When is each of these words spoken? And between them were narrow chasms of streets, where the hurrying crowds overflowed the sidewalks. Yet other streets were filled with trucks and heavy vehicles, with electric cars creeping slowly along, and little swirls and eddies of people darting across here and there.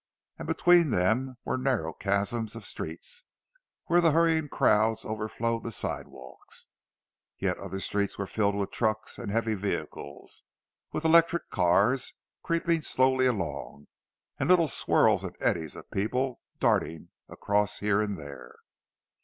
And 0.39 0.47
between 0.47 0.89
them 0.89 1.37
were 1.45 1.59
narrow 1.59 1.93
chasms 1.93 2.55
of 2.55 2.65
streets, 2.65 3.23
where 3.85 4.01
the 4.01 4.09
hurrying 4.13 4.49
crowds 4.49 5.05
overflowed 5.05 5.61
the 5.63 5.69
sidewalks. 5.69 6.65
Yet 7.37 7.59
other 7.59 7.79
streets 7.79 8.17
were 8.17 8.25
filled 8.25 8.55
with 8.55 8.71
trucks 8.71 9.19
and 9.19 9.29
heavy 9.31 9.53
vehicles, 9.53 10.41
with 10.91 11.05
electric 11.05 11.51
cars 11.51 12.15
creeping 12.41 12.81
slowly 12.81 13.27
along, 13.27 13.89
and 14.39 14.49
little 14.49 14.67
swirls 14.67 15.23
and 15.23 15.35
eddies 15.39 15.75
of 15.75 15.91
people 15.91 16.41
darting 16.59 17.09
across 17.29 17.77
here 17.77 18.01
and 18.01 18.17
there. 18.17 18.55